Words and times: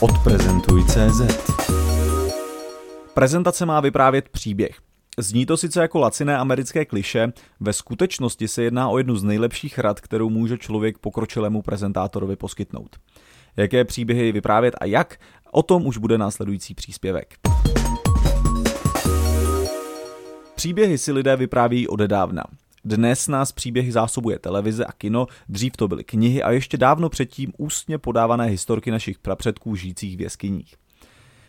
Odprezentuj.cz 0.00 1.50
Prezentace 3.14 3.66
má 3.66 3.80
vyprávět 3.80 4.28
příběh. 4.28 4.76
Zní 5.18 5.46
to 5.46 5.56
sice 5.56 5.80
jako 5.80 5.98
laciné 5.98 6.38
americké 6.38 6.84
kliše, 6.84 7.32
ve 7.60 7.72
skutečnosti 7.72 8.48
se 8.48 8.62
jedná 8.62 8.88
o 8.88 8.98
jednu 8.98 9.16
z 9.16 9.24
nejlepších 9.24 9.78
rad, 9.78 10.00
kterou 10.00 10.30
může 10.30 10.58
člověk 10.58 10.98
pokročilému 10.98 11.62
prezentátorovi 11.62 12.36
poskytnout. 12.36 12.96
Jaké 13.56 13.84
příběhy 13.84 14.32
vyprávět 14.32 14.74
a 14.80 14.84
jak, 14.84 15.20
o 15.52 15.62
tom 15.62 15.86
už 15.86 15.98
bude 15.98 16.18
následující 16.18 16.74
příspěvek. 16.74 17.34
Příběhy 20.54 20.98
si 20.98 21.12
lidé 21.12 21.36
vyprávějí 21.36 21.88
odedávna. 21.88 22.44
Dnes 22.84 23.28
nás 23.28 23.52
příběhy 23.52 23.92
zásobuje 23.92 24.38
televize 24.38 24.84
a 24.84 24.92
kino, 24.92 25.26
dřív 25.48 25.72
to 25.76 25.88
byly 25.88 26.04
knihy 26.04 26.42
a 26.42 26.50
ještě 26.50 26.76
dávno 26.76 27.08
předtím 27.08 27.52
ústně 27.58 27.98
podávané 27.98 28.46
historky 28.46 28.90
našich 28.90 29.18
prapředků 29.18 29.74
žijících 29.76 30.16
v 30.16 30.20
jeskyních. 30.20 30.74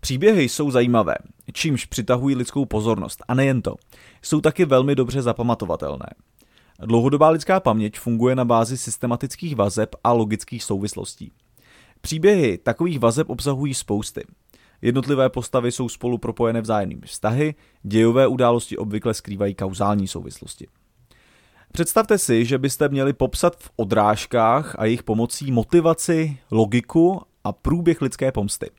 Příběhy 0.00 0.48
jsou 0.48 0.70
zajímavé, 0.70 1.14
čímž 1.52 1.84
přitahují 1.84 2.36
lidskou 2.36 2.64
pozornost. 2.64 3.22
A 3.28 3.34
nejen 3.34 3.62
to, 3.62 3.74
jsou 4.22 4.40
taky 4.40 4.64
velmi 4.64 4.94
dobře 4.94 5.22
zapamatovatelné. 5.22 6.06
Dlouhodobá 6.78 7.28
lidská 7.28 7.60
paměť 7.60 7.98
funguje 7.98 8.34
na 8.34 8.44
bázi 8.44 8.78
systematických 8.78 9.56
vazeb 9.56 9.96
a 10.04 10.12
logických 10.12 10.64
souvislostí. 10.64 11.32
Příběhy 12.00 12.58
takových 12.58 12.98
vazeb 12.98 13.30
obsahují 13.30 13.74
spousty. 13.74 14.24
Jednotlivé 14.82 15.30
postavy 15.30 15.72
jsou 15.72 15.88
spolu 15.88 16.18
propojené 16.18 16.60
vzájemnými 16.60 17.06
vztahy, 17.06 17.54
dějové 17.82 18.26
události 18.26 18.76
obvykle 18.76 19.14
skrývají 19.14 19.54
kauzální 19.54 20.08
souvislosti. 20.08 20.66
Představte 21.74 22.18
si, 22.18 22.44
že 22.44 22.58
byste 22.58 22.88
měli 22.88 23.12
popsat 23.12 23.56
v 23.56 23.70
odrážkách 23.76 24.74
a 24.78 24.84
jejich 24.84 25.02
pomocí 25.02 25.52
motivaci, 25.52 26.38
logiku 26.50 27.20
a 27.44 27.52
průběh 27.52 28.02
lidské 28.02 28.32
pomsty. 28.32 28.70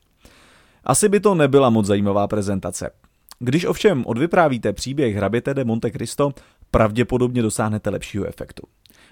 Asi 0.84 1.08
by 1.08 1.20
to 1.20 1.34
nebyla 1.34 1.70
moc 1.70 1.86
zajímavá 1.86 2.28
prezentace. 2.28 2.90
Když 3.38 3.64
ovšem 3.64 4.04
odvyprávíte 4.06 4.72
příběh 4.72 5.16
hraběte 5.16 5.54
de 5.54 5.64
Monte 5.64 5.90
Cristo, 5.90 6.30
pravděpodobně 6.70 7.42
dosáhnete 7.42 7.90
lepšího 7.90 8.26
efektu. 8.26 8.62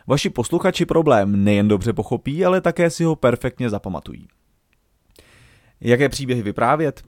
Vaši 0.07 0.31
posluchači 0.31 0.87
problém 0.87 1.45
nejen 1.45 1.69
dobře 1.69 1.93
pochopí, 1.93 2.45
ale 2.45 2.61
také 2.61 2.91
si 2.91 3.05
ho 3.05 3.17
perfektně 3.17 3.71
zapamatují. 3.71 4.29
Jaké 5.81 6.09
příběhy 6.09 6.43
vyprávět? 6.43 7.03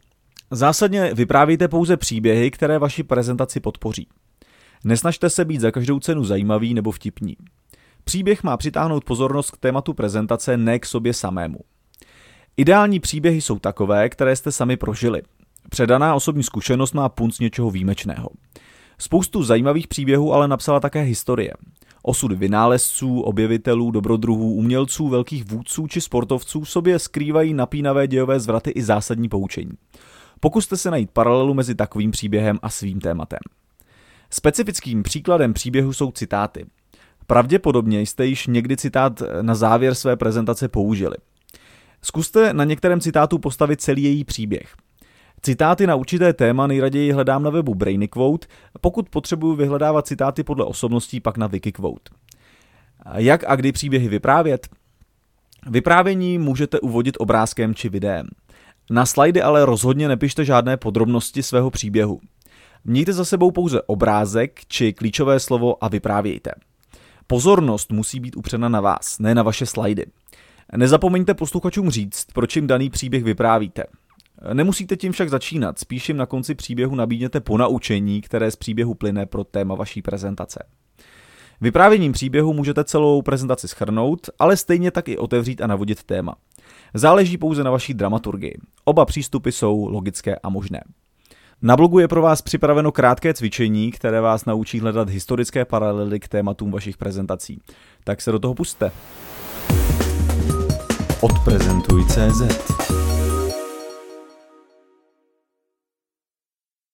Zásadně 0.51 1.15
vyprávíte 1.15 1.69
pouze 1.69 1.97
příběhy, 1.97 2.51
které 2.51 2.79
vaši 2.79 3.03
prezentaci 3.03 3.61
podpoří. 3.61 4.09
Nesnažte 4.87 5.31
se 5.31 5.45
být 5.45 5.61
za 5.61 5.71
každou 5.71 6.01
cenu 6.01 6.25
zajímavý 6.25 6.75
nebo 6.75 6.91
vtipní. 6.91 7.37
Příběh 8.05 8.43
má 8.43 8.57
přitáhnout 8.57 9.05
pozornost 9.05 9.51
k 9.51 9.57
tématu 9.57 9.95
prezentace, 9.95 10.57
ne 10.57 10.79
k 10.79 10.87
sobě 10.87 11.15
samému. 11.15 11.59
Ideální 12.57 13.01
příběhy 13.01 13.41
jsou 13.41 13.59
takové, 13.59 14.09
které 14.09 14.37
jste 14.37 14.53
sami 14.53 14.77
prožili. 14.77 15.23
Předaná 15.71 16.15
osobní 16.15 16.43
zkušenost 16.43 16.93
má 16.93 17.09
punc 17.09 17.39
něčeho 17.39 17.71
výjimečného. 17.71 18.29
Spoustu 18.99 19.43
zajímavých 19.43 19.89
příběhů 19.89 20.33
ale 20.33 20.49
napsala 20.49 20.81
také 20.81 21.03
historie. 21.03 21.53
Osud 22.03 22.33
vynálezců, 22.33 23.21
objevitelů, 23.21 23.91
dobrodruhů, 23.91 24.55
umělců, 24.55 25.09
velkých 25.09 25.45
vůdců 25.45 25.87
či 25.87 26.01
sportovců 26.01 26.65
sobě 26.65 26.99
skrývají 26.99 27.55
napínavé 27.55 28.07
dějové 28.07 28.41
zvraty 28.41 28.71
i 28.71 28.83
zásadní 28.83 29.29
poučení. 29.29 29.73
Pokuste 30.41 30.77
se 30.77 30.91
najít 30.91 31.11
paralelu 31.11 31.55
mezi 31.55 31.75
takovým 31.75 32.11
příběhem 32.11 32.59
a 32.63 32.71
svým 32.71 33.01
tématem. 33.01 33.41
Specifickým 34.31 35.03
příkladem 35.03 35.53
příběhu 35.53 35.93
jsou 35.93 36.13
citáty. 36.13 36.67
Pravděpodobně 37.27 38.01
jste 38.01 38.27
již 38.27 38.47
někdy 38.47 38.77
citát 38.77 39.23
na 39.43 39.55
závěr 39.55 39.95
své 39.95 40.17
prezentace 40.17 40.69
použili. 40.69 41.17
Zkuste 42.03 42.53
na 42.53 42.65
některém 42.65 43.01
citátu 43.01 43.39
postavit 43.39 43.81
celý 43.81 44.03
její 44.03 44.25
příběh. 44.25 44.77
Citáty 45.43 45.87
na 45.87 45.95
určité 45.95 46.33
téma 46.33 46.67
nejraději 46.67 47.13
hledám 47.13 47.43
na 47.43 47.51
webu 47.51 47.75
BrainyQuote, 47.75 48.47
pokud 48.81 49.09
potřebuji 49.09 49.57
vyhledávat 49.57 50.07
citáty 50.07 50.43
podle 50.43 50.65
osobností, 50.65 51.21
pak 51.21 51.37
na 51.37 51.47
Wikiquote. 51.47 52.11
Jak 53.17 53.45
a 53.47 53.57
kdy 53.57 53.73
příběhy 53.73 54.09
vyprávět? 54.09 54.69
Vyprávění 55.67 56.39
můžete 56.39 56.81
uvodit 56.81 57.17
obrázkem 57.19 57.75
či 57.75 57.89
videem. 57.89 58.27
Na 58.91 59.07
slajdy 59.07 59.43
ale 59.43 59.65
rozhodně 59.65 60.09
nepište 60.09 60.45
žádné 60.45 60.77
podrobnosti 60.77 61.43
svého 61.43 61.71
příběhu. 61.71 62.21
Mějte 62.89 63.13
za 63.13 63.25
sebou 63.25 63.51
pouze 63.51 63.83
obrázek 63.83 64.61
či 64.69 64.93
klíčové 64.93 65.41
slovo 65.41 65.85
a 65.85 65.89
vyprávějte. 65.89 66.51
Pozornost 67.27 67.93
musí 67.93 68.21
být 68.21 68.37
upřena 68.37 68.69
na 68.69 68.81
vás, 68.81 69.19
ne 69.19 69.35
na 69.35 69.43
vaše 69.43 69.67
slajdy. 69.67 70.07
Nezapomeňte 70.77 71.35
posluchačům 71.35 71.91
říct, 71.91 72.27
proč 72.35 72.57
jim 72.57 72.67
daný 72.67 72.91
příběh 72.91 73.25
vyprávíte. 73.25 73.85
Nemusíte 74.53 74.97
tím 74.97 75.13
však 75.13 75.31
začínat, 75.31 75.79
spíš 75.79 76.09
jim 76.09 76.17
na 76.17 76.27
konci 76.27 76.55
příběhu 76.55 76.95
nabídněte 76.95 77.41
ponaučení, 77.41 78.21
které 78.21 78.51
z 78.51 78.57
příběhu 78.57 78.95
plyne 78.95 79.27
pro 79.27 79.45
téma 79.45 79.75
vaší 79.75 80.03
prezentace. 80.03 80.65
Vyprávěním 81.61 82.13
příběhu 82.13 82.53
můžete 82.53 82.85
celou 82.85 83.23
prezentaci 83.23 83.69
schrnout, 83.69 84.31
ale 84.39 84.57
stejně 84.57 84.91
tak 84.91 85.09
i 85.09 85.19
otevřít 85.19 85.61
a 85.61 85.67
navodit 85.67 86.03
téma. 86.03 86.35
Záleží 86.95 87.39
pouze 87.39 87.65
na 87.65 87.71
vaší 87.71 87.95
dramaturgii. 87.95 88.59
Oba 88.85 89.05
přístupy 89.05 89.51
jsou 89.51 89.89
logické 89.89 90.37
a 90.37 90.49
možné. 90.49 90.81
Na 91.63 91.77
blogu 91.77 91.99
je 91.99 92.09
pro 92.09 92.23
vás 92.23 92.43
připraveno 92.43 92.93
krátké 92.93 93.35
cvičení, 93.35 93.93
které 93.93 94.21
vás 94.21 94.45
naučí 94.45 94.81
hledat 94.81 95.09
historické 95.09 95.65
paralely 95.65 96.21
k 96.21 96.29
tématům 96.29 96.71
vašich 96.71 96.97
prezentací. 96.97 97.61
Tak 98.05 98.21
se 98.21 98.33
do 98.33 98.39
toho 98.39 98.55
puste. 98.55 98.93
Odprezentuj.cz 101.21 102.76